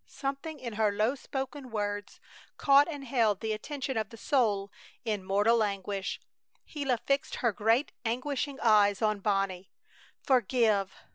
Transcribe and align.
Something 0.07 0.59
in 0.59 0.73
her 0.73 0.91
low 0.91 1.13
spoken 1.13 1.69
words 1.69 2.19
caught 2.57 2.87
and 2.87 3.05
held 3.05 3.39
the 3.39 3.53
attention 3.53 3.97
of 3.97 4.09
the 4.09 4.17
soul 4.17 4.71
in 5.05 5.23
mortal 5.23 5.61
anguish. 5.61 6.19
Gila 6.73 6.97
fixed 7.05 7.35
her 7.35 7.51
great, 7.51 7.91
anguishing 8.03 8.59
eyes 8.63 9.03
on 9.03 9.19
Bonnie. 9.19 9.69
"Forgive! 10.23 10.91